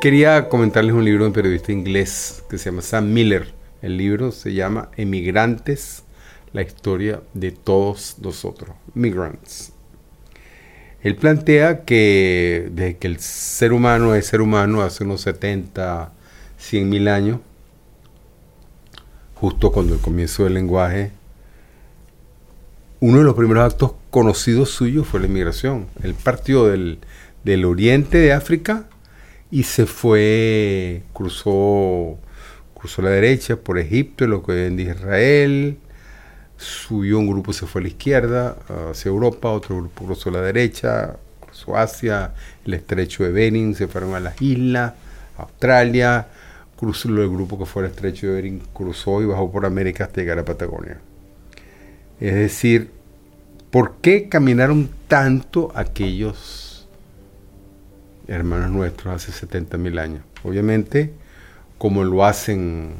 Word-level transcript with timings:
Quería 0.00 0.48
comentarles 0.48 0.94
un 0.94 1.04
libro 1.04 1.24
de 1.24 1.28
un 1.30 1.32
periodista 1.32 1.72
inglés 1.72 2.44
que 2.48 2.56
se 2.56 2.70
llama 2.70 2.82
Sam 2.82 3.12
Miller. 3.12 3.52
El 3.82 3.96
libro 3.96 4.30
se 4.30 4.54
llama 4.54 4.90
Emigrantes, 4.96 6.04
la 6.52 6.62
historia 6.62 7.20
de 7.34 7.50
todos 7.50 8.16
nosotros, 8.20 8.76
Migrants. 8.94 9.72
Él 11.02 11.16
plantea 11.16 11.84
que 11.84 12.68
desde 12.70 12.96
que 12.98 13.08
el 13.08 13.18
ser 13.18 13.72
humano 13.72 14.14
es 14.14 14.26
ser 14.26 14.40
humano 14.40 14.82
hace 14.82 15.02
unos 15.02 15.22
70, 15.22 16.12
100 16.58 16.88
mil 16.88 17.08
años, 17.08 17.40
justo 19.34 19.72
cuando 19.72 19.94
el 19.94 20.00
comienzo 20.00 20.44
del 20.44 20.54
lenguaje, 20.54 21.10
uno 23.00 23.18
de 23.18 23.24
los 23.24 23.34
primeros 23.34 23.64
actos 23.64 23.94
conocidos 24.10 24.70
suyos 24.70 25.08
fue 25.08 25.18
la 25.18 25.26
inmigración. 25.26 25.88
Él 26.04 26.14
partió 26.14 26.66
del, 26.66 27.00
del 27.42 27.64
oriente 27.64 28.18
de 28.18 28.32
África 28.32 28.86
y 29.50 29.62
se 29.62 29.86
fue, 29.86 31.02
cruzó, 31.12 32.18
cruzó 32.74 33.02
la 33.02 33.10
derecha 33.10 33.56
por 33.56 33.78
Egipto, 33.78 34.26
lo 34.26 34.42
que 34.42 34.52
hoy 34.52 34.82
Israel, 34.82 35.78
subió 36.56 37.18
un 37.18 37.28
grupo, 37.28 37.52
se 37.52 37.66
fue 37.66 37.80
a 37.80 37.82
la 37.82 37.88
izquierda, 37.88 38.56
hacia 38.90 39.08
Europa, 39.08 39.50
otro 39.50 39.76
grupo 39.76 40.04
cruzó 40.04 40.30
la 40.30 40.42
derecha, 40.42 41.16
cruzó 41.40 41.76
Asia, 41.76 42.34
el 42.64 42.74
estrecho 42.74 43.24
de 43.24 43.30
Bering, 43.30 43.74
se 43.74 43.88
fueron 43.88 44.14
a 44.14 44.20
las 44.20 44.40
islas, 44.42 44.94
Australia, 45.38 46.26
cruzó 46.76 47.08
el 47.08 47.28
grupo 47.28 47.58
que 47.58 47.64
fue 47.64 47.84
al 47.84 47.90
estrecho 47.90 48.26
de 48.26 48.34
Bering, 48.34 48.62
cruzó 48.72 49.22
y 49.22 49.26
bajó 49.26 49.50
por 49.50 49.64
América 49.64 50.04
hasta 50.04 50.20
llegar 50.20 50.38
a 50.38 50.44
Patagonia. 50.44 51.00
Es 52.20 52.34
decir, 52.34 52.90
¿por 53.70 53.96
qué 54.02 54.28
caminaron 54.28 54.90
tanto 55.06 55.72
aquellos 55.74 56.67
hermanos 58.28 58.70
nuestros 58.70 59.14
hace 59.14 59.32
70 59.32 59.78
mil 59.78 59.98
años? 59.98 60.22
Obviamente, 60.44 61.12
como 61.78 62.04
lo 62.04 62.24
hacen 62.24 62.92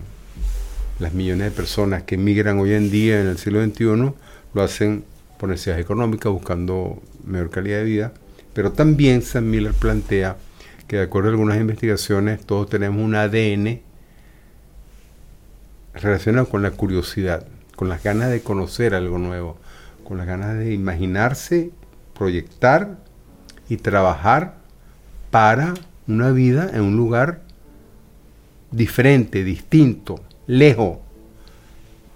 las 0.99 1.13
millones 1.13 1.51
de 1.51 1.51
personas 1.51 2.03
que 2.03 2.17
emigran 2.17 2.59
hoy 2.59 2.75
en 2.75 2.91
día 2.91 3.21
en 3.21 3.29
el 3.29 3.39
siglo 3.39 3.65
XXI, 3.65 4.13
lo 4.55 4.63
hacen 4.63 5.05
por 5.39 5.49
necesidades 5.49 5.85
económicas, 5.85 6.33
buscando 6.33 7.01
mejor 7.25 7.51
calidad 7.51 7.79
de 7.79 7.85
vida. 7.85 8.13
Pero 8.55 8.73
también 8.73 9.23
Sam 9.23 9.45
Miller 9.45 9.73
plantea 9.73 10.37
que 10.89 10.97
de 10.97 11.03
acuerdo 11.03 11.29
a 11.29 11.33
algunas 11.33 11.59
investigaciones, 11.59 12.45
todos 12.45 12.69
tenemos 12.69 13.05
un 13.05 13.15
ADN 13.15 13.83
relacionado 15.95 16.49
con 16.49 16.63
la 16.63 16.71
curiosidad, 16.71 17.47
con 17.77 17.89
las 17.89 18.03
ganas 18.03 18.31
de 18.31 18.41
conocer 18.41 18.95
algo 18.95 19.19
nuevo, 19.19 19.59
con 20.05 20.19
las 20.19 20.27
ganas 20.27 20.57
de 20.57 20.73
imaginarse, 20.73 21.71
proyectar 22.17 22.99
y 23.69 23.77
trabajar 23.77 24.57
para 25.31 25.75
una 26.07 26.31
vida 26.31 26.71
en 26.73 26.83
un 26.83 26.97
lugar 26.97 27.43
diferente, 28.71 29.45
distinto, 29.45 30.21
lejos, 30.47 30.99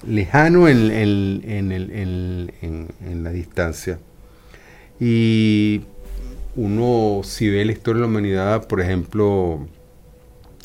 lejano 0.06 0.68
en, 0.68 0.90
en, 0.90 1.64
la 3.22 3.30
distancia. 3.30 3.98
Y 4.98 5.82
uno, 6.56 7.22
si 7.24 7.48
ve 7.48 7.64
la 7.64 7.72
historia 7.72 8.00
de 8.00 8.06
la 8.06 8.10
humanidad, 8.10 8.66
por 8.66 8.80
ejemplo, 8.80 9.66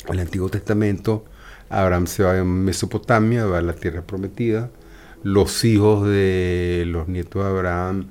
el 0.08 0.18
Antiguo 0.18 0.48
Testamento, 0.48 1.24
Abraham 1.68 2.06
se 2.06 2.22
va 2.22 2.38
a 2.38 2.44
Mesopotamia, 2.44 3.46
va 3.46 3.58
a 3.58 3.62
la 3.62 3.74
tierra 3.74 4.02
prometida, 4.02 4.70
los 5.22 5.64
hijos 5.64 6.06
de 6.06 6.84
los 6.86 7.08
nietos 7.08 7.42
de 7.44 7.50
Abraham 7.50 8.06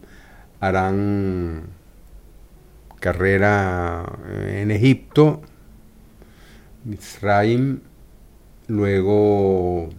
harán 0.59 1.76
carrera 2.99 4.05
en 4.47 4.71
Egipto, 4.71 5.41
Misraim, 6.85 7.81
Luego 8.67 9.89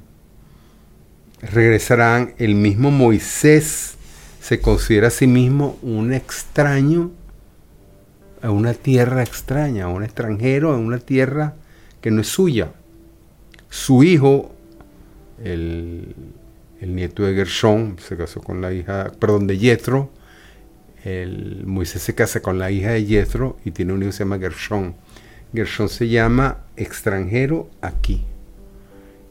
regresarán. 1.41 2.35
El 2.39 2.55
mismo 2.55 2.91
Moisés 2.91 3.97
se 4.41 4.61
considera 4.61 5.09
a 5.09 5.11
sí 5.11 5.27
mismo 5.27 5.79
un 5.83 6.13
extraño 6.13 7.11
a 8.41 8.51
una 8.51 8.73
tierra 8.75 9.23
extraña, 9.23 9.87
a 9.87 9.89
un 9.89 10.05
extranjero, 10.05 10.73
a 10.73 10.77
una 10.77 10.99
tierra 10.99 11.55
que 12.01 12.11
no 12.11 12.21
es 12.21 12.29
suya. 12.29 12.73
Su 13.69 14.05
hijo, 14.05 14.55
el, 15.43 16.15
nieto 16.81 17.25
de 17.25 17.35
Gershon, 17.35 17.97
se 17.99 18.17
casó 18.17 18.41
con 18.41 18.61
la 18.61 18.73
hija, 18.73 19.11
perdón, 19.19 19.47
de 19.47 19.59
Jethro. 19.59 20.11
El, 21.05 21.65
Moisés 21.67 22.03
se 22.03 22.15
casa 22.15 22.41
con 22.41 22.59
la 22.59 22.71
hija 22.71 22.91
de 22.91 23.05
Jethro 23.05 23.57
y 23.65 23.71
tiene 23.71 23.93
un 23.93 24.03
hijo 24.03 24.11
que 24.11 24.17
se 24.17 24.25
llama 24.25 24.39
Gershon. 24.39 24.95
Gershon 25.55 25.89
se 25.89 26.09
llama 26.09 26.59
extranjero 26.77 27.71
aquí. 27.81 28.25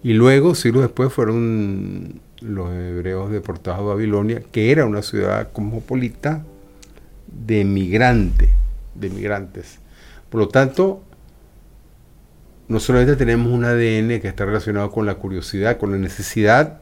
Y 0.03 0.13
luego, 0.13 0.55
siglos 0.55 0.83
después, 0.83 1.11
fueron 1.11 2.21
los 2.41 2.71
hebreos 2.71 3.31
deportados 3.31 3.79
a 3.79 3.83
Babilonia, 3.83 4.41
que 4.51 4.71
era 4.71 4.85
una 4.85 5.01
ciudad 5.01 5.51
cosmopolita 5.51 6.43
de 7.27 7.65
migrantes, 7.65 8.49
de 8.95 9.09
migrantes. 9.09 9.79
Por 10.29 10.41
lo 10.41 10.47
tanto, 10.47 11.01
no 12.67 12.79
solamente 12.79 13.15
tenemos 13.15 13.51
un 13.51 13.65
ADN 13.65 14.19
que 14.21 14.27
está 14.27 14.45
relacionado 14.45 14.91
con 14.91 15.05
la 15.05 15.15
curiosidad, 15.15 15.77
con 15.77 15.91
la 15.91 15.97
necesidad 15.97 16.81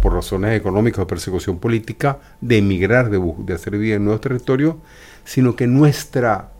por 0.00 0.14
razones 0.14 0.56
económicas 0.56 1.00
o 1.00 1.06
persecución 1.06 1.58
política 1.58 2.18
de 2.40 2.58
emigrar, 2.58 3.10
de, 3.10 3.54
hacer 3.54 3.76
vida 3.78 3.96
en 3.96 4.04
nuevos 4.04 4.20
territorios, 4.20 4.76
sino 5.24 5.56
que 5.56 5.66
nuestra 5.66 6.52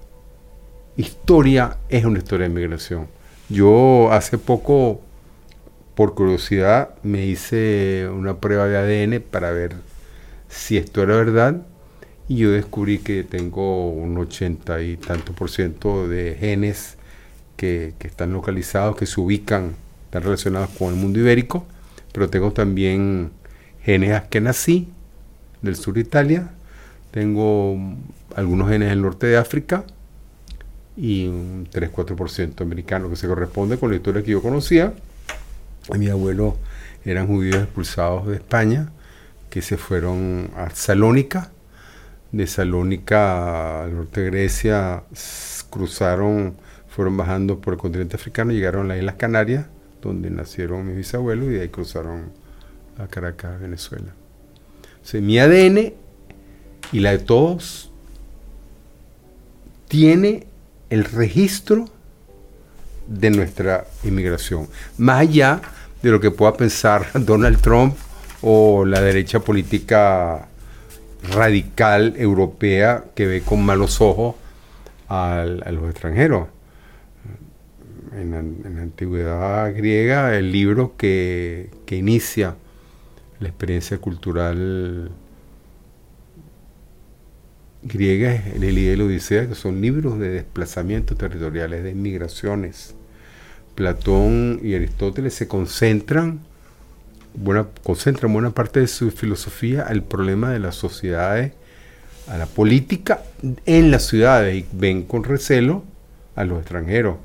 historia 0.97 1.79
es 1.89 2.05
una 2.05 2.19
historia 2.19 2.49
de 2.49 2.55
migración. 2.55 3.07
Yo 3.49 4.13
hace 4.13 4.39
poco, 4.39 5.01
por 5.95 6.15
curiosidad, 6.15 6.91
me 7.03 7.27
hice 7.27 8.09
una 8.13 8.39
prueba 8.39 8.67
de 8.67 8.77
ADN 8.77 9.23
para 9.23 9.53
ver 9.53 9.77
si 10.49 10.77
esto 10.77 11.03
era 11.03 11.17
verdad 11.17 11.63
y 12.29 12.37
yo 12.37 12.51
descubrí 12.51 12.99
que 12.99 13.25
tengo 13.25 13.91
un 13.91 14.19
ochenta 14.19 14.83
y 14.83 14.97
tanto 14.97 15.33
por 15.33 15.51
ciento 15.51 16.09
de 16.09 16.37
genes 16.39 16.99
que, 17.57 17.95
están 18.01 18.33
localizados, 18.33 18.97
que 18.97 19.07
se 19.07 19.21
ubican, 19.21 19.75
están 20.05 20.23
relacionados 20.23 20.71
con 20.71 20.89
el 20.89 20.95
mundo 20.95 21.19
ibérico, 21.19 21.67
pero 22.19 22.31
tengo 22.31 22.53
también 22.53 23.31
genes 23.81 24.23
que 24.23 24.41
nací 24.41 24.89
del 25.63 25.77
sur 25.77 25.95
de 25.95 26.01
Italia, 26.01 26.51
tengo 27.13 27.79
algunos 28.35 28.69
genes 28.69 28.89
del 28.89 29.03
norte 29.03 29.29
de 29.29 29.37
África, 29.37 29.85
y 30.97 31.29
un 31.29 31.69
3-4% 31.71 32.61
americano, 32.61 33.09
que 33.09 33.15
se 33.15 33.29
corresponde 33.29 33.79
con 33.79 33.91
la 33.91 33.97
historia 33.99 34.25
que 34.25 34.33
yo 34.33 34.43
conocía. 34.43 34.95
Mi 35.97 36.09
abuelo 36.09 36.57
eran 37.05 37.29
judíos 37.29 37.63
expulsados 37.63 38.27
de 38.27 38.35
España, 38.35 38.91
que 39.49 39.63
se 39.63 39.77
fueron 39.77 40.51
a 40.57 40.71
Salónica. 40.71 41.53
De 42.33 42.49
Salónica 42.49 43.85
al 43.85 43.95
norte 43.95 44.23
de 44.23 44.31
Grecia 44.31 45.05
cruzaron, 45.71 46.57
fueron 46.89 47.17
bajando 47.17 47.61
por 47.61 47.75
el 47.75 47.79
continente 47.79 48.17
africano, 48.17 48.51
llegaron 48.51 48.87
a 48.87 48.89
las 48.89 48.99
Islas 48.99 49.15
Canarias, 49.15 49.67
donde 50.03 50.31
nacieron 50.31 50.87
mis 50.87 50.97
bisabuelos, 50.97 51.47
y 51.47 51.55
de 51.55 51.63
ahí 51.63 51.69
cruzaron 51.69 52.31
a 52.99 53.07
Caracas, 53.07 53.61
Venezuela. 53.61 54.15
O 55.15 55.21
mi 55.21 55.39
ADN 55.39 55.93
y 56.93 57.01
la 57.01 57.13
de 57.13 57.19
todos 57.19 57.91
tiene 59.89 60.47
el 60.91 61.05
registro 61.05 61.87
de 63.07 63.31
nuestra 63.31 63.87
inmigración, 64.05 64.69
más 64.99 65.21
allá 65.21 65.61
de 66.03 66.11
lo 66.11 66.21
que 66.21 66.31
pueda 66.31 66.55
pensar 66.55 67.07
Donald 67.15 67.61
Trump 67.61 67.97
o 68.43 68.85
la 68.85 69.01
derecha 69.01 69.41
política 69.41 70.49
radical 71.33 72.15
europea 72.17 73.05
que 73.15 73.27
ve 73.27 73.43
con 73.43 73.65
malos 73.65 74.01
ojos 74.01 74.37
a, 75.09 75.45
los 75.45 75.91
extranjeros. 75.91 76.49
En, 78.21 78.31
la 78.75 78.83
antigüedad 78.83 79.75
griega, 79.75 80.37
el 80.37 80.51
libro 80.51 80.97
que, 80.97 81.71
que 81.87 81.97
inicia 81.97 82.57
la 83.41 83.49
experiencia 83.49 83.99
cultural 83.99 85.13
griega, 87.83 88.35
el 88.55 88.65
Elía 88.65 88.93
y 88.93 88.97
la 88.97 89.05
Odisea, 89.05 89.49
que 89.49 89.55
son 89.55 89.81
libros 89.81 90.19
de 90.19 90.31
desplazamientos 90.31 91.17
territoriales, 91.17 91.85
de 91.85 91.95
migraciones. 91.95 92.95
Platón 93.75 94.61
y 94.63 94.75
Aristóteles 94.75 95.35
se 95.35 95.47
concentran, 95.47 96.41
buena, 97.35 97.69
concentran 97.85 98.33
buena 98.33 98.51
parte 98.51 98.81
de 98.81 98.89
su 98.89 99.11
filosofía 99.11 99.83
al 99.83 100.03
problema 100.03 100.51
de 100.51 100.59
las 100.59 100.75
sociedades, 100.75 101.53
a 102.27 102.37
la 102.37 102.47
política 102.47 103.23
en 103.65 103.91
las 103.91 104.07
ciudades 104.07 104.57
y 104.57 104.67
ven 104.73 105.05
con 105.05 105.25
recelo 105.25 105.85
a 106.35 106.45
los 106.45 106.59
extranjeros. 106.59 107.17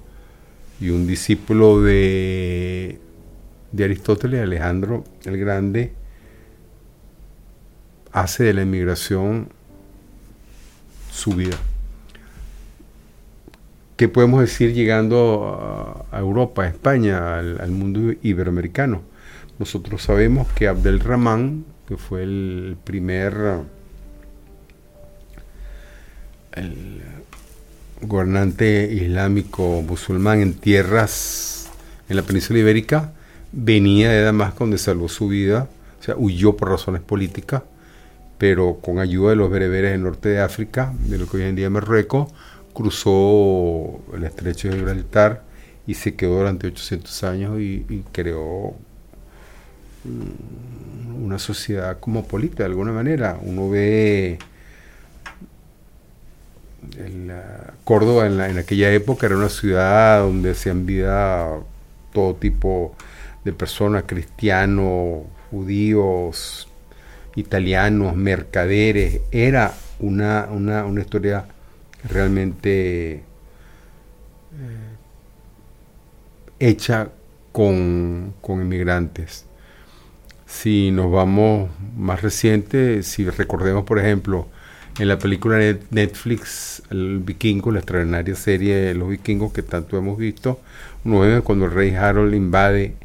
Y 0.79 0.89
un 0.89 1.07
discípulo 1.07 1.81
de, 1.81 2.99
de 3.71 3.83
Aristóteles, 3.83 4.41
Alejandro 4.41 5.03
el 5.25 5.37
Grande, 5.37 5.93
hace 8.11 8.43
de 8.43 8.53
la 8.53 8.63
inmigración 8.63 9.49
su 11.11 11.31
vida. 11.31 11.57
¿qué 14.03 14.09
podemos 14.09 14.41
decir 14.41 14.73
llegando 14.73 16.05
a, 16.11 16.19
Europa, 16.19 16.63
a 16.63 16.67
España, 16.67 17.39
al, 17.39 17.71
mundo 17.71 18.13
iberoamericano? 18.21 19.01
Nosotros 19.59 20.03
sabemos 20.03 20.51
que 20.51 20.67
Abdel 20.67 20.99
Rahman, 20.99 21.63
que 21.87 21.95
fue 21.95 22.23
el 22.23 22.75
primer 22.83 23.61
el 26.51 27.01
gobernante 28.07 28.89
islámico 28.91 29.81
musulmán 29.81 30.41
en 30.41 30.53
tierras 30.53 31.69
en 32.09 32.15
la 32.15 32.21
península 32.23 32.59
ibérica, 32.59 33.11
venía 33.51 34.09
de 34.11 34.21
Damasco 34.21 34.63
donde 34.65 34.77
salvó 34.77 35.07
su 35.07 35.27
vida, 35.27 35.67
o 35.99 36.03
sea, 36.03 36.15
huyó 36.17 36.57
por 36.57 36.69
razones 36.69 37.01
políticas, 37.01 37.63
pero 38.37 38.79
con 38.81 38.99
ayuda 38.99 39.31
de 39.31 39.35
los 39.37 39.49
bereberes 39.49 39.91
del 39.91 40.03
norte 40.03 40.29
de 40.29 40.41
África, 40.41 40.93
de 41.07 41.17
lo 41.17 41.27
que 41.27 41.37
hoy 41.37 41.43
en 41.43 41.55
día 41.55 41.67
es 41.67 41.71
Marruecos, 41.71 42.31
cruzó 42.73 44.01
el 44.13 44.23
estrecho 44.23 44.69
de 44.69 44.77
Gibraltar 44.77 45.43
y 45.87 45.93
se 45.93 46.15
quedó 46.15 46.37
durante 46.37 46.67
800 46.67 47.23
años 47.23 47.59
y, 47.59 48.03
creó 48.11 48.75
mm, 50.03 51.23
una 51.23 51.39
sociedad 51.39 51.99
como 51.99 52.25
política 52.25 52.63
de 52.63 52.69
alguna 52.69 52.91
manera. 52.91 53.39
Uno 53.41 53.69
ve 53.69 54.39
Córdoba 57.83 58.27
en, 58.27 58.39
en, 58.39 58.57
aquella 58.57 58.91
época 58.91 59.27
era 59.27 59.37
una 59.37 59.49
ciudad 59.49 60.21
donde 60.21 60.51
hacían 60.51 60.85
vida 60.85 61.59
todo 62.11 62.35
tipo 62.35 62.95
de 63.43 63.53
personas, 63.53 64.03
cristianos, 64.05 65.23
judíos, 65.51 66.67
italianos, 67.35 68.15
mercaderes. 68.15 69.21
Era 69.31 69.73
una, 69.99 70.47
una, 70.51 70.85
una 70.85 71.01
historia 71.01 71.45
realmente 72.09 73.13
eh, 73.13 73.23
hecha 76.59 77.09
con, 77.51 78.33
con, 78.41 78.61
inmigrantes. 78.61 79.45
Si 80.45 80.91
nos 80.91 81.11
vamos 81.11 81.69
más 81.95 82.21
reciente, 82.21 83.03
si 83.03 83.29
recordemos 83.29 83.83
por 83.85 83.99
ejemplo 83.99 84.47
en 84.99 85.07
la 85.07 85.17
película 85.17 85.57
Netflix 85.89 86.83
El 86.91 87.19
Vikingo, 87.19 87.71
la 87.71 87.79
extraordinaria 87.79 88.35
serie 88.35 88.75
de 88.75 88.93
los 88.93 89.09
vikingos 89.09 89.51
que 89.51 89.63
tanto 89.63 89.97
hemos 89.97 90.17
visto, 90.17 90.59
cuando 91.03 91.65
el 91.65 91.71
rey 91.71 91.95
Harold 91.95 92.33
invade 92.33 92.95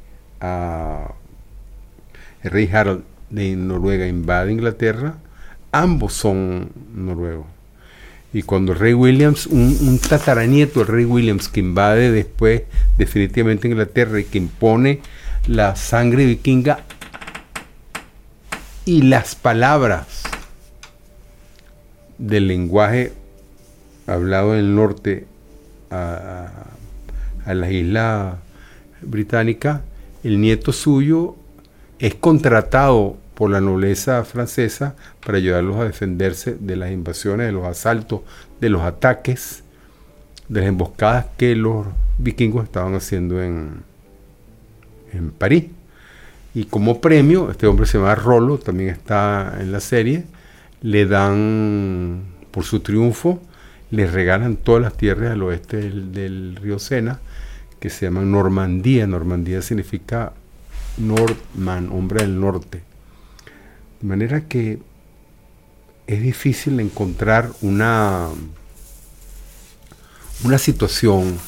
a 0.41 1.13
rey 2.45 2.69
Harold 2.73 3.03
de 3.31 3.57
Noruega 3.57 4.07
invade 4.07 4.53
Inglaterra, 4.53 5.17
ambos 5.73 6.13
son 6.13 6.71
noruegos. 6.95 7.47
Y 8.33 8.43
cuando 8.43 8.75
rey 8.75 8.93
Williams, 8.93 9.47
un, 9.47 9.99
tataranieto 9.99 10.81
del 10.81 10.89
rey 10.89 11.05
Williams 11.07 11.49
que 11.49 11.61
invade 11.61 12.13
después 12.13 12.63
definitivamente 12.99 13.69
Inglaterra 13.69 14.21
y 14.21 14.25
que 14.25 14.39
impone 14.39 15.01
la 15.47 15.77
sangre 15.77 16.27
vikinga 16.27 16.81
y 18.85 19.03
las 19.03 19.35
palabras 19.35 20.28
del 22.19 22.49
lenguaje 22.49 23.13
hablado 24.07 24.55
en 24.55 24.61
el 24.61 24.75
norte 24.75 25.27
a 25.91 26.51
las 27.47 27.71
islas 27.71 28.37
británicas, 29.01 29.81
el 30.25 30.41
nieto 30.41 30.73
suyo 30.73 31.37
es 31.99 32.15
contratado 32.15 33.17
por 33.35 33.51
la 33.51 33.61
nobleza 33.61 34.25
francesa 34.25 34.97
para 35.25 35.39
ayudarlos 35.39 35.77
a 35.77 35.85
defenderse 35.85 36.57
de 36.59 36.77
las 36.77 36.91
invasiones, 36.91 37.47
de 37.47 37.53
los 37.53 37.67
asaltos, 37.67 38.23
de 38.61 38.69
los 38.69 38.83
ataques, 38.83 39.63
de 40.49 40.61
las 40.61 40.69
emboscadas 40.69 41.27
que 41.37 41.55
los 41.55 41.87
vikingos 42.19 42.65
estaban 42.65 42.95
haciendo 42.95 43.43
en, 43.43 43.83
en 45.13 45.31
París. 45.31 45.67
Y 46.55 46.65
como 46.65 47.01
premio, 47.01 47.51
este 47.51 47.67
hombre 47.67 47.87
se 47.87 47.99
llama 47.99 48.15
Rolo, 48.17 48.59
también 48.59 48.91
está 48.91 49.57
en 49.61 49.71
la 49.71 49.81
serie, 49.81 50.25
le 50.83 51.07
dan, 51.07 52.23
por 52.51 52.65
su 52.65 52.81
triunfo, 52.81 53.41
le 53.91 54.07
regalan 54.07 54.57
todas 54.57 54.83
las 54.83 54.97
tierras 54.97 55.33
al 55.33 55.43
oeste 55.43 55.79
del, 55.79 56.13
del 56.13 56.57
río 56.57 56.79
Sena, 56.79 57.21
que 57.81 57.91
se 57.91 58.07
llaman 58.07 58.31
Normandía. 58.31 59.07
Normandía 59.07 59.63
significa 59.63 60.33
Nordman, 60.99 61.91
hombre 61.91 62.23
del 62.23 62.39
norte. 62.41 62.83
De 64.01 64.07
manera 64.07 64.43
que 64.43 64.79
es 66.07 66.23
difícil 66.23 66.81
encontrar 66.81 67.51
una, 67.61 68.29
una 70.45 70.59
situación 70.59 71.39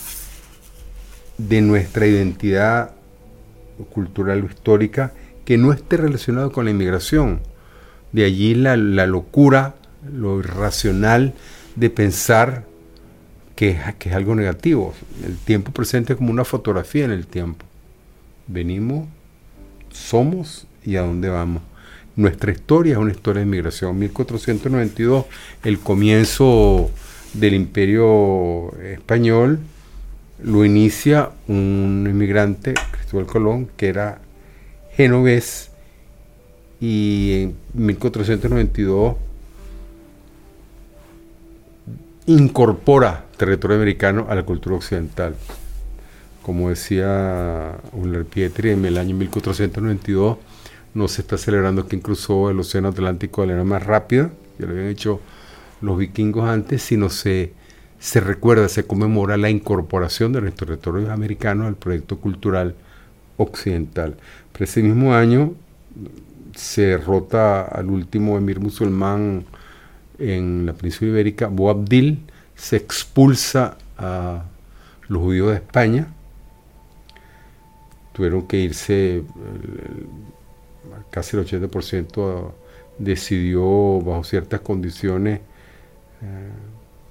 de 1.39 1.61
nuestra 1.63 2.07
identidad 2.07 2.93
cultural 3.91 4.43
o 4.43 4.47
histórica 4.47 5.15
que 5.45 5.57
no 5.57 5.73
esté 5.73 5.97
relacionado 5.97 6.53
con 6.53 6.67
la 6.67 6.71
inmigración. 6.71 7.41
De 8.13 8.25
allí 8.25 8.55
la, 8.55 8.77
la 8.77 9.07
locura, 9.07 9.75
lo 10.13 10.39
irracional 10.39 11.35
de 11.77 11.91
pensar 11.91 12.65
que, 13.55 13.79
que, 13.99 14.09
es 14.09 14.15
algo 14.15 14.35
negativo. 14.35 14.95
El 15.25 15.37
tiempo 15.37 15.73
presente 15.73 16.15
es 16.15 16.17
como 16.17 16.31
una 16.31 16.45
fotografía 16.45 17.05
en 17.05 17.11
el 17.11 17.27
tiempo. 17.27 17.65
Venimos, 18.47 19.07
somos 19.91 20.67
y 20.85 20.97
a 20.97 21.03
dónde 21.03 21.29
vamos. 21.29 21.63
Nuestra 22.17 22.53
historia 22.53 22.93
es 22.93 22.99
una 22.99 23.13
historia 23.13 23.41
de 23.41 23.47
inmigración. 23.47 23.99
1492, 23.99 25.27
el 25.65 25.79
comienzo 25.79 26.91
del 27.35 27.55
imperio 27.55 28.77
español, 28.83 29.61
lo 30.43 30.65
inicia 30.65 31.31
un 31.49 32.07
inmigrante, 32.09 32.75
Cristóbal 32.93 33.27
Colón, 33.27 33.69
que 33.77 33.89
era 33.89 34.21
genovés, 34.97 35.70
y 36.81 37.43
en 37.43 37.57
1492 37.75 39.17
incorpora 42.27 43.27
territorio 43.37 43.77
americano 43.77 44.27
a 44.29 44.35
la 44.35 44.45
cultura 44.45 44.77
occidental. 44.77 45.35
Como 46.43 46.71
decía 46.71 47.77
Uller 47.93 48.25
Pietri, 48.25 48.71
en 48.71 48.85
el 48.85 48.97
año 48.99 49.15
1492 49.17 50.39
no 50.95 51.09
se 51.09 51.21
está 51.21 51.39
celebrando 51.39 51.87
quien 51.87 52.01
cruzó 52.01 52.51
el 52.51 52.59
Océano 52.59 52.89
Atlántico 52.89 53.43
de 53.43 53.49
la 53.49 53.53
manera 53.55 53.69
más 53.79 53.87
rápida, 53.87 54.31
ya 54.59 54.67
lo 54.67 54.73
habían 54.73 54.89
hecho 54.89 55.21
los 55.81 55.99
vikingos 55.99 56.49
antes, 56.49 56.83
sino 56.83 57.11
se, 57.11 57.53
se 57.99 58.21
recuerda, 58.21 58.69
se 58.69 58.85
conmemora 58.85 59.37
la 59.37 59.51
incorporación 59.51 60.33
de 60.33 60.41
nuestros 60.41 60.69
territorios 60.69 61.11
americanos 61.11 61.67
al 61.67 61.77
proyecto 61.77 62.19
cultural 62.19 62.75
occidental. 63.37 64.17
Pero 64.53 64.65
ese 64.65 64.83
mismo 64.83 65.15
año 65.15 65.55
se 66.55 66.83
derrota 66.83 67.63
al 67.63 67.91
último 67.91 68.37
emir 68.37 68.61
musulmán 68.61 69.45
en 70.19 70.67
la 70.67 70.73
península 70.73 71.11
ibérica, 71.11 71.49
Boabdil, 71.49 72.25
se 72.55 72.77
expulsa 72.77 73.79
a 73.97 74.45
los 75.09 75.23
judíos 75.23 75.49
de 75.51 75.55
España, 75.57 76.09
tuvieron 78.13 78.47
que 78.47 78.59
irse 78.59 79.23
casi 81.11 81.37
el 81.37 81.47
80% 81.47 82.53
decidió 82.99 84.01
bajo 84.01 84.25
ciertas 84.25 84.61
condiciones 84.61 85.41
eh, 86.23 86.51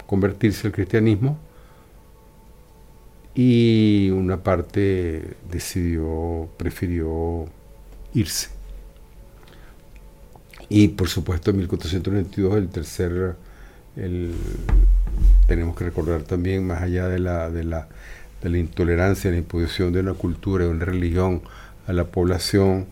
convertirse 0.06 0.68
al 0.68 0.74
cristianismo 0.74 1.38
y 3.36 4.10
una 4.12 4.44
parte 4.44 5.36
decidió, 5.50 6.50
prefirió 6.58 7.46
irse. 8.14 8.59
Y 10.70 10.90
por 10.90 11.10
supuesto 11.10 11.52
en 11.52 11.58
1492 11.58 12.58
el 12.58 12.70
tercer, 12.70 13.36
el, 13.96 14.34
tenemos 15.48 15.76
que 15.76 15.86
recordar 15.86 16.22
también 16.24 16.66
más 16.66 16.82
allá 16.82 17.08
de 17.08 17.20
la, 17.20 17.50
de 17.50 17.64
la, 17.64 17.88
de 18.42 18.50
la 18.50 18.58
intolerancia, 18.58 19.32
la 19.32 19.38
imposición 19.38 19.92
de 19.92 20.02
una 20.02 20.14
cultura, 20.14 20.66
de 20.66 20.72
una 20.72 20.86
religión 20.86 21.42
a 21.88 21.94
la 21.94 22.06
población, 22.06 22.88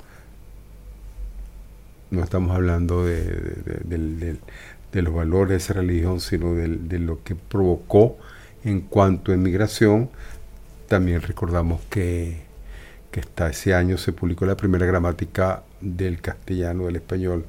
no 2.10 2.24
estamos 2.24 2.55
hablando 2.55 3.05
de, 3.05 4.38
los 4.93 5.13
valores 5.13 5.50
de 5.50 5.55
esa 5.57 5.74
religión, 5.74 6.19
sino 6.19 6.55
de, 6.55 7.00
lo 7.00 7.24
que 7.24 7.36
provocó 7.36 8.17
en 8.63 8.81
cuanto 8.81 9.31
a 9.31 9.36
inmigración. 9.36 10.10
También 10.88 11.22
recordamos 11.22 11.81
que, 11.89 12.41
que 13.12 13.19
hasta 13.19 13.50
ese 13.50 13.74
año 13.74 13.98
se 13.98 14.13
publicó 14.13 14.46
la 14.46 14.55
primera 14.55 14.86
gramática 14.86 15.63
del 15.81 16.22
castellano, 16.22 16.86
del 16.86 16.96
español, 16.96 17.46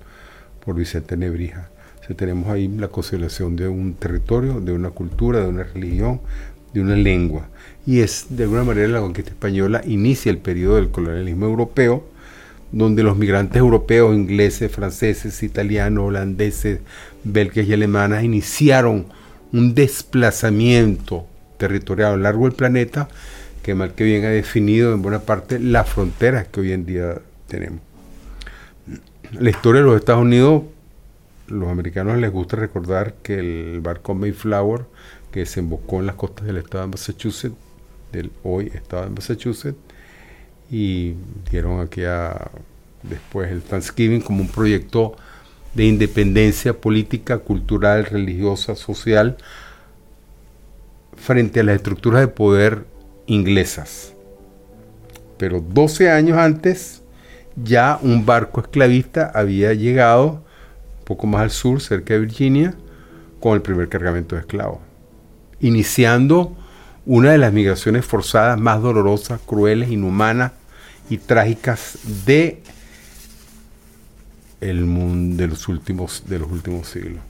por 0.65 0.75
Vicente 0.77 1.17
Nebrija. 1.17 1.71
O 2.11 2.15
tenemos 2.15 2.49
ahí 2.49 2.69
la 2.69 2.89
consolidación 2.89 3.55
de 3.57 3.69
un 3.69 3.95
territorio, 3.95 4.61
de 4.61 4.73
una 4.73 4.91
cultura, 4.91 5.41
de 5.41 5.49
una 5.49 5.65
religión, 5.65 6.21
de 6.73 6.81
una 6.81 6.97
lengua. 6.97 7.49
Y 7.87 8.01
es, 8.01 8.27
de 8.31 8.45
alguna 8.45 8.65
manera, 8.65 8.89
la 8.89 9.01
conquista 9.01 9.31
española 9.31 9.83
inicia 9.87 10.31
el 10.31 10.39
periodo 10.39 10.77
del 10.77 10.91
colonialismo 10.91 11.47
europeo, 11.47 12.05
donde 12.73 13.03
los 13.03 13.17
migrantes 13.17 13.59
europeos, 13.59 14.15
ingleses, 14.15 14.71
franceses, 14.71 15.43
italianos, 15.43 16.05
holandeses, 16.05 16.81
belgas 17.25 17.67
y 17.67 17.73
alemanas 17.73 18.25
iniciaron 18.25 19.07
un 19.53 19.75
desplazamiento 19.75 21.27
territorial 21.57 22.13
a 22.13 22.17
lo 22.17 22.23
largo 22.23 22.45
del 22.45 22.55
planeta 22.55 23.09
que 23.63 23.75
mal 23.75 23.95
que 23.95 24.05
bien 24.05 24.25
ha 24.25 24.31
definido 24.31 24.95
en 24.95 25.03
buena 25.03 25.21
parte 25.21 25.59
las 25.59 25.89
fronteras 25.89 26.49
que 26.49 26.61
hoy 26.61 26.73
en 26.73 26.87
día 26.87 27.21
tenemos. 27.49 27.88
La 29.33 29.51
historia 29.51 29.83
de 29.83 29.87
los 29.87 29.97
Estados 29.97 30.23
Unidos, 30.23 30.63
los 31.49 31.69
americanos 31.69 32.17
les 32.17 32.33
gusta 32.33 32.57
recordar 32.57 33.13
que 33.23 33.39
el 33.39 33.81
barco 33.83 34.15
Mayflower, 34.15 34.87
que 35.31 35.41
desembocó 35.41 36.01
en 36.01 36.07
las 36.07 36.17
costas 36.17 36.47
del 36.47 36.57
estado 36.57 36.85
de 36.85 36.91
Massachusetts, 36.93 37.57
del 38.11 38.33
hoy 38.43 38.73
estado 38.75 39.05
de 39.05 39.11
Massachusetts, 39.11 39.77
y 40.71 41.15
dieron 41.51 41.81
aquí 41.81 42.05
a, 42.05 42.51
después 43.03 43.53
el 43.53 43.61
Thanksgiving 43.61 44.23
como 44.23 44.41
un 44.41 44.49
proyecto 44.49 45.15
de 45.75 45.85
independencia 45.85 46.81
política, 46.81 47.37
cultural, 47.39 48.07
religiosa, 48.07 48.77
social, 48.77 49.37
frente 51.17 51.61
a 51.61 51.65
las 51.65 51.77
estructuras 51.77 52.23
de 52.23 52.29
poder 52.29 52.87
inglesas. 53.27 54.15
Pero 55.37 55.61
12 55.61 56.11
años 56.11 56.39
antes, 56.39 57.03
ya 57.65 57.99
un 58.03 58.25
barco 58.27 58.61
esclavista 58.61 59.31
había 59.35 59.73
llegado 59.75 60.43
un 60.99 61.05
poco 61.05 61.27
más 61.27 61.43
al 61.43 61.51
sur, 61.51 61.81
cerca 61.81 62.15
de 62.15 62.21
Virginia, 62.21 62.75
con 63.41 63.55
el 63.55 63.63
primer 63.63 63.89
cargamento 63.89 64.35
de 64.35 64.43
esclavos, 64.43 64.79
iniciando 65.61 66.57
una 67.07 67.33
de 67.33 67.39
las 67.39 67.53
migraciones 67.53 68.05
forzadas 68.05 68.61
más 68.61 68.83
dolorosas, 68.83 69.41
crueles, 69.41 69.91
inhumanas 69.91 70.53
y 71.09 71.19
trágicas 71.19 71.99
de 72.27 72.63
el 74.61 74.85
mundo 74.85 75.37
de 75.37 75.49
los 75.49 75.69
últimos 75.69 76.25
de 76.27 76.39
los 76.41 76.51
últimos 76.51 76.89
siglos. 76.89 77.23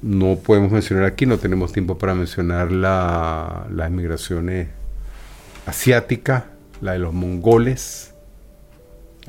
No 0.00 0.36
podemos 0.36 0.72
mencionar 0.72 1.04
aquí, 1.04 1.26
no 1.26 1.38
tenemos 1.38 1.72
tiempo 1.72 1.98
para 1.98 2.14
mencionar 2.14 2.72
las 2.72 3.90
migraciones 3.90 4.68
asiáticas, 5.66 6.44
la 6.80 6.92
de 6.92 7.00
los 7.00 7.12
mongoles 7.12 8.09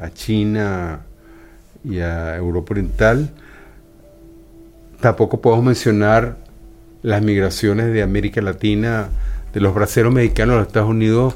a 0.01 0.09
China 0.09 1.01
y 1.83 1.99
a 1.99 2.35
Europa 2.35 2.73
Oriental. 2.73 3.29
Tampoco 4.99 5.41
podemos 5.41 5.65
mencionar 5.65 6.37
las 7.01 7.21
migraciones 7.21 7.93
de 7.93 8.03
América 8.03 8.41
Latina, 8.41 9.09
de 9.53 9.59
los 9.59 9.73
braceros 9.73 10.13
mexicanos 10.13 10.53
a 10.53 10.59
los 10.59 10.67
Estados 10.67 10.89
Unidos, 10.89 11.35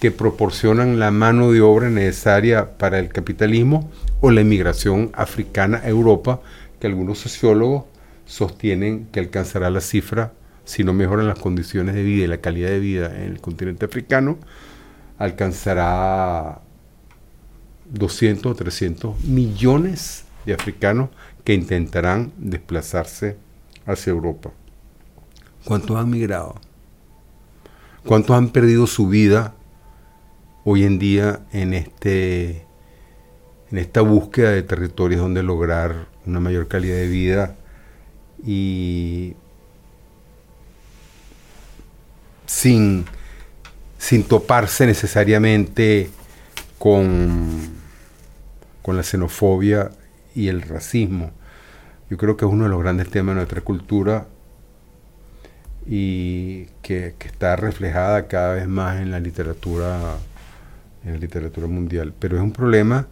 que 0.00 0.10
proporcionan 0.10 0.98
la 0.98 1.10
mano 1.10 1.52
de 1.52 1.60
obra 1.60 1.90
necesaria 1.90 2.78
para 2.78 2.98
el 2.98 3.08
capitalismo, 3.08 3.90
o 4.20 4.30
la 4.30 4.40
inmigración 4.40 5.10
africana 5.14 5.80
a 5.84 5.88
Europa, 5.88 6.40
que 6.80 6.86
algunos 6.86 7.18
sociólogos 7.18 7.84
sostienen 8.26 9.06
que 9.12 9.20
alcanzará 9.20 9.70
la 9.70 9.80
cifra, 9.80 10.32
si 10.64 10.84
no 10.84 10.92
mejoran 10.92 11.26
las 11.26 11.38
condiciones 11.38 11.94
de 11.94 12.02
vida 12.02 12.24
y 12.24 12.28
la 12.28 12.38
calidad 12.38 12.68
de 12.68 12.78
vida 12.78 13.06
en 13.16 13.22
el 13.22 13.40
continente 13.40 13.86
africano, 13.86 14.38
alcanzará 15.18 16.60
200 17.90 18.52
o 18.52 18.54
300 18.54 19.24
millones 19.24 20.24
de 20.44 20.54
africanos 20.54 21.10
que 21.44 21.54
intentarán 21.54 22.32
desplazarse 22.36 23.36
hacia 23.86 24.10
Europa. 24.10 24.50
¿Cuántos 25.64 25.96
han 25.96 26.10
migrado? 26.10 26.54
¿Cuántos 28.04 28.36
han 28.36 28.50
perdido 28.50 28.86
su 28.86 29.08
vida 29.08 29.54
hoy 30.64 30.84
en 30.84 30.98
día 30.98 31.40
en, 31.52 31.74
este, 31.74 32.66
en 33.70 33.78
esta 33.78 34.00
búsqueda 34.02 34.50
de 34.50 34.62
territorios 34.62 35.20
donde 35.20 35.42
lograr 35.42 36.06
una 36.26 36.40
mayor 36.40 36.68
calidad 36.68 36.96
de 36.96 37.08
vida 37.08 37.56
y 38.46 39.34
sin, 42.46 43.04
sin 43.98 44.24
toparse 44.24 44.86
necesariamente 44.86 46.10
con, 46.78 47.57
con 48.88 48.96
la 48.96 49.02
xenofobia 49.02 49.90
y 50.34 50.48
el 50.48 50.62
racismo. 50.62 51.32
Yo 52.08 52.16
creo 52.16 52.38
que 52.38 52.46
es 52.46 52.50
uno 52.50 52.64
de 52.64 52.70
los 52.70 52.80
grandes 52.80 53.10
temas 53.10 53.34
de 53.34 53.40
nuestra 53.40 53.60
cultura 53.60 54.28
y 55.86 56.68
que, 56.80 57.14
está 57.20 57.56
reflejada 57.56 58.28
cada 58.28 58.54
vez 58.54 58.66
más 58.66 59.02
en 59.02 59.10
la 59.10 59.20
literatura 59.20 60.16
en 61.04 61.12
la 61.12 61.18
literatura 61.18 61.66
mundial. 61.66 62.14
Pero 62.18 62.38
es 62.38 62.42
un 62.42 62.52
problema, 62.52 63.08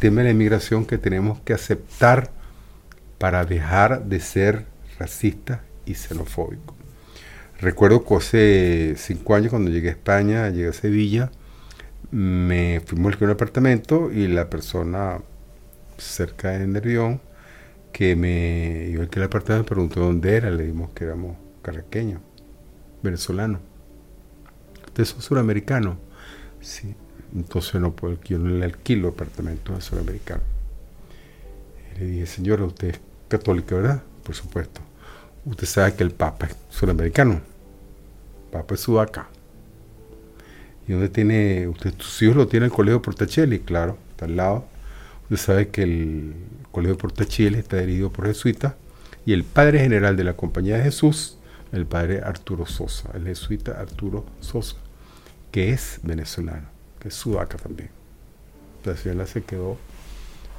tema 0.00 0.22
de 0.22 0.24
la 0.24 0.30
inmigración 0.32 0.84
que 0.86 0.98
tenemos 0.98 1.38
que 1.42 1.52
aceptar 1.52 2.32
para 3.18 3.44
dejar 3.44 4.06
de 4.06 4.18
ser 4.18 4.66
racista 4.98 5.62
y 5.86 5.94
xenofóbico. 5.94 6.74
Recuerdo 7.60 8.04
que 8.04 8.16
hace 8.16 8.94
cinco 8.96 9.36
años 9.36 9.50
cuando 9.50 9.70
llegué 9.70 9.90
a 9.90 9.92
España, 9.92 10.48
llegué 10.48 10.70
a 10.70 10.72
Sevilla, 10.72 11.30
me 12.10 12.80
fuimos 12.84 13.14
a 13.20 13.24
un 13.24 13.30
apartamento 13.30 14.10
y 14.12 14.28
la 14.28 14.48
persona 14.50 15.20
cerca 15.98 16.50
de 16.50 16.66
Nervión 16.66 17.20
que 17.92 18.16
me 18.16 18.88
iba 18.90 19.00
a 19.00 19.04
alquilar 19.04 19.24
el 19.24 19.28
apartamento 19.28 19.64
me 19.64 19.68
preguntó 19.68 20.00
dónde 20.00 20.36
era, 20.36 20.50
le 20.50 20.66
dimos 20.66 20.90
que 20.90 21.04
éramos 21.04 21.36
caraqueños, 21.62 22.20
venezolanos. 23.02 23.60
¿Ustedes 24.86 25.10
son 25.10 25.22
suramericanos? 25.22 25.96
Sí. 26.60 26.94
Entonces 27.34 27.80
no 27.80 27.92
puedo, 27.92 28.18
yo 28.22 28.38
no 28.38 28.48
le 28.48 28.64
alquilo 28.64 29.08
apartamento 29.08 29.74
a 29.74 29.80
suramericano. 29.80 30.42
le 31.98 32.04
dije, 32.06 32.26
señora, 32.26 32.64
usted 32.64 32.90
es 32.90 33.00
católica, 33.28 33.74
¿verdad? 33.74 34.02
Por 34.22 34.34
supuesto. 34.34 34.80
Usted 35.44 35.66
sabe 35.66 35.94
que 35.94 36.04
el 36.04 36.12
Papa 36.12 36.46
es 36.46 36.56
suramericano. 36.70 37.34
El 37.34 38.50
Papa 38.52 38.74
es 38.74 38.80
sudaca. 38.80 39.28
¿Y 40.86 40.92
dónde 40.92 41.08
tiene, 41.08 41.66
usted, 41.68 41.94
sus 41.98 42.22
hijos 42.22 42.36
lo 42.36 42.46
tiene 42.46 42.66
el 42.66 42.72
Colegio 42.72 43.00
Portacelli? 43.00 43.60
Claro, 43.60 43.96
está 44.10 44.26
al 44.26 44.36
lado. 44.36 44.66
Usted 45.24 45.36
sabe 45.36 45.68
que 45.68 45.82
el 45.82 46.34
Colegio 46.70 46.98
Portacelli 46.98 47.58
está 47.58 47.78
dirigido 47.78 48.12
por 48.12 48.26
jesuitas 48.26 48.74
y 49.26 49.32
el 49.32 49.44
padre 49.44 49.80
general 49.80 50.16
de 50.16 50.24
la 50.24 50.34
Compañía 50.34 50.76
de 50.76 50.84
Jesús, 50.84 51.38
el 51.72 51.86
padre 51.86 52.20
Arturo 52.20 52.66
Sosa, 52.66 53.10
el 53.14 53.24
jesuita 53.24 53.72
Arturo 53.80 54.24
Sosa, 54.40 54.76
que 55.50 55.70
es 55.70 56.00
venezolano, 56.02 56.68
que 57.00 57.08
es 57.08 57.14
sudaca 57.14 57.56
también. 57.56 57.90
La 58.84 58.96
señora 58.96 59.26
se 59.26 59.42
quedó, 59.42 59.78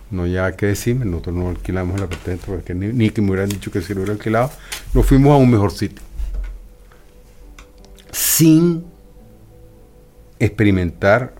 no 0.09 0.25
ya 0.25 0.51
que 0.53 0.65
decirme, 0.65 1.05
nosotros 1.05 1.35
no 1.35 1.49
alquilamos 1.49 1.97
el 1.97 2.03
apartamento 2.03 2.47
porque 2.47 2.73
ni, 2.73 3.11
que 3.11 3.21
me 3.21 3.29
hubieran 3.29 3.49
dicho 3.49 3.71
que 3.71 3.81
si 3.81 3.93
lo 3.93 3.99
hubiera 3.99 4.13
alquilado, 4.13 4.51
nos 4.93 5.05
fuimos 5.05 5.31
a 5.33 5.35
un 5.35 5.51
mejor 5.51 5.71
sitio. 5.71 6.01
Sin 8.11 8.85
experimentar 10.39 11.33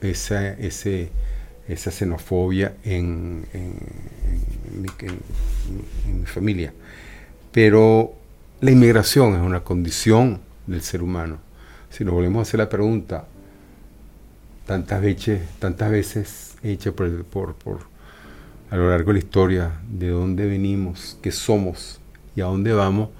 esa, 0.00 0.52
esa 0.52 1.90
xenofobia 1.90 2.74
en, 2.84 3.44
mi 4.72 6.26
familia. 6.26 6.72
Pero 7.52 8.14
la 8.60 8.70
inmigración 8.70 9.34
es 9.34 9.40
una 9.40 9.60
condición 9.60 10.40
del 10.66 10.82
ser 10.82 11.02
humano. 11.02 11.38
Si 11.90 12.04
nos 12.04 12.14
volvemos 12.14 12.40
a 12.40 12.42
hacer 12.42 12.58
la 12.58 12.68
pregunta, 12.68 13.26
tantas 14.66 15.00
veces, 15.00 15.40
tantas 15.58 15.90
veces 15.90 16.56
hecha 16.62 16.92
por, 16.92 17.24
por, 17.24 17.54
por, 17.54 17.78
a 18.70 18.76
lo 18.76 18.90
largo 18.90 19.08
de 19.08 19.14
la 19.14 19.24
historia, 19.24 19.72
de 19.88 20.08
dónde 20.08 20.46
venimos, 20.46 21.18
qué 21.22 21.32
somos 21.32 22.00
y 22.36 22.42
a 22.42 22.44
dónde 22.44 22.72
vamos, 22.72 23.10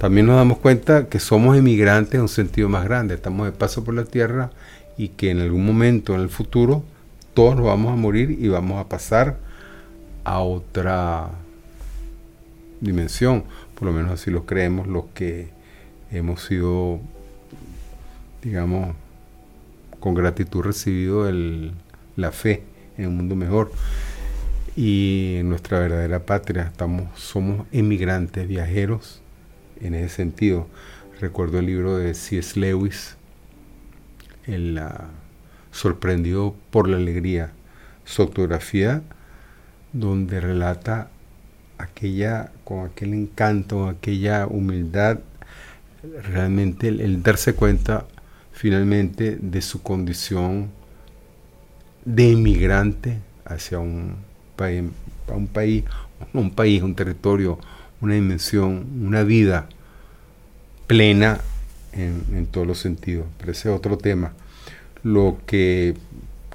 también 0.00 0.26
nos 0.26 0.36
damos 0.36 0.56
cuenta 0.56 1.10
que 1.10 1.20
somos 1.20 1.58
emigrantes 1.58 2.14
en 2.14 2.22
un 2.22 2.28
sentido 2.28 2.70
más 2.70 2.84
grande, 2.84 3.16
estamos 3.16 3.44
de 3.44 3.52
paso 3.52 3.84
por 3.84 3.92
la 3.92 4.06
tierra 4.06 4.50
y 4.96 5.08
que 5.08 5.30
en 5.30 5.40
algún 5.40 5.66
momento 5.66 6.14
en 6.14 6.22
el 6.22 6.30
futuro 6.30 6.82
todos 7.34 7.54
nos 7.54 7.66
vamos 7.66 7.92
a 7.92 7.96
morir 7.96 8.30
y 8.30 8.48
vamos 8.48 8.80
a 8.80 8.88
pasar 8.88 9.36
a 10.24 10.38
otra 10.40 11.28
dimensión, 12.80 13.44
por 13.74 13.88
lo 13.88 13.92
menos 13.92 14.12
así 14.12 14.30
lo 14.30 14.46
creemos 14.46 14.86
los 14.86 15.04
que 15.12 15.50
hemos 16.10 16.44
sido, 16.44 17.00
digamos, 18.42 18.96
con 20.00 20.14
gratitud 20.14 20.62
recibido 20.62 21.30
la 22.16 22.32
fe 22.32 22.62
en 22.96 23.08
un 23.08 23.16
mundo 23.18 23.36
mejor. 23.36 23.70
Y 24.76 25.36
en 25.40 25.50
nuestra 25.50 25.78
verdadera 25.78 26.24
patria 26.24 26.62
estamos 26.62 27.20
somos 27.20 27.66
emigrantes 27.70 28.48
viajeros 28.48 29.19
en 29.80 29.94
ese 29.94 30.14
sentido. 30.14 30.66
Recuerdo 31.20 31.58
el 31.58 31.66
libro 31.66 31.96
de 31.98 32.14
C.S. 32.14 32.58
Lewis, 32.58 33.16
el, 34.46 34.74
la 34.74 35.08
Sorprendido 35.72 36.56
por 36.70 36.88
la 36.88 36.96
Alegría, 36.96 37.52
su 38.04 38.22
autografía, 38.22 39.02
donde 39.92 40.40
relata 40.40 41.10
aquella, 41.78 42.50
con 42.64 42.86
aquel 42.86 43.14
encanto, 43.14 43.86
aquella 43.86 44.46
humildad, 44.46 45.20
realmente 46.24 46.88
el, 46.88 47.22
darse 47.22 47.54
cuenta 47.54 48.06
finalmente 48.52 49.36
de 49.40 49.62
su 49.62 49.82
condición 49.82 50.70
de 52.04 52.30
inmigrante 52.30 53.18
hacia 53.44 53.78
un 53.78 54.16
país, 54.56 54.84
un 56.32 56.50
país, 56.50 56.82
un 56.82 56.94
territorio, 56.94 57.58
una 58.00 58.14
dimensión, 58.14 58.86
una 59.04 59.22
vida 59.22 59.68
plena 60.86 61.40
en, 61.92 62.46
todos 62.46 62.66
los 62.66 62.78
sentidos. 62.78 63.26
Pero 63.38 63.52
ese 63.52 63.70
es 63.70 63.76
otro 63.76 63.98
tema. 63.98 64.32
Lo 65.02 65.38
que 65.46 65.94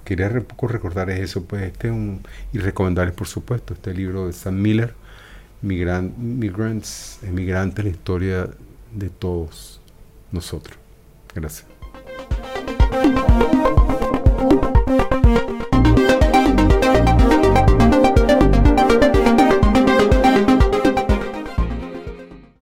quería 0.03 0.29
poco 0.41 0.67
recordar 0.67 1.09
es 1.09 1.19
eso, 1.19 1.43
pues 1.45 1.63
este 1.63 1.91
y 2.53 2.59
recomendarles 2.59 3.15
por 3.15 3.27
supuesto 3.27 3.73
este 3.73 3.93
libro 3.93 4.27
de 4.27 4.33
Sam 4.33 4.61
Miller, 4.61 4.93
Migrants, 5.61 7.19
Emigrantes, 7.23 7.83
la 7.83 7.91
historia 7.91 8.49
de 8.93 9.09
todos 9.09 9.81
nosotros. 10.31 10.77
Gracias. 11.33 11.74